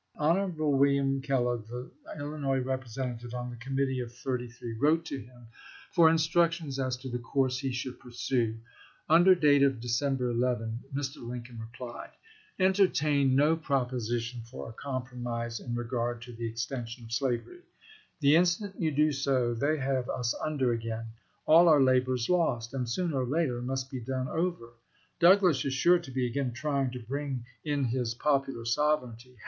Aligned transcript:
Hon. 0.17 0.55
William 0.57 1.21
Kellogg, 1.21 1.67
the 1.67 1.91
Illinois 2.17 2.57
Representative 2.57 3.35
on 3.35 3.51
the 3.51 3.55
Committee 3.57 3.99
of 3.99 4.11
Thirty 4.11 4.47
three, 4.47 4.73
wrote 4.73 5.05
to 5.05 5.17
him 5.19 5.45
THE 5.45 5.93
PRESIDENT 5.93 5.93
ELECT 5.93 5.93
259 5.93 5.93
for 5.93 6.09
instructions 6.09 6.79
as 6.79 6.97
to 6.97 7.09
the 7.11 7.23
course 7.23 7.59
he 7.59 7.71
should 7.71 7.99
pursue, 7.99 8.53
chap. 8.53 8.59
xvi. 8.63 9.13
Under 9.15 9.35
date 9.35 9.61
of 9.61 9.79
December 9.79 10.31
11, 10.31 10.79
Mr. 10.91 11.17
Lincoln 11.17 11.59
replied: 11.59 12.09
Entertain 12.57 13.35
no 13.35 13.55
proposition 13.55 14.41
for 14.41 14.67
a 14.67 14.73
compromise 14.73 15.59
in 15.59 15.75
regard 15.75 16.23
to 16.23 16.33
the 16.33 16.47
extension 16.49 17.03
of 17.03 17.11
slavery. 17.11 17.61
The 18.21 18.35
instant 18.37 18.81
yon 18.81 18.95
do 18.95 19.53
they 19.53 19.77
have 19.77 20.09
us 20.09 20.33
under 20.43 20.71
again: 20.71 21.09
all 21.45 21.69
our 21.69 21.79
labor 21.79 22.15
is 22.15 22.27
lost, 22.27 22.73
and 22.73 22.89
sooner 22.89 23.17
or 23.21 23.27
later 23.27 23.61
must 23.61 23.91
be 23.91 23.99
done 23.99 24.27
over. 24.29 24.73
Douglas 25.19 25.63
is 25.63 25.73
sure 25.75 25.99
to 25.99 26.09
be 26.09 26.25
again 26.25 26.53
trying 26.53 26.89
to 26.89 26.99
bring 27.05 27.45
in 27.63 27.83
his" 27.83 28.15
Popular 28.15 28.65
Sovereignty." 28.65 29.37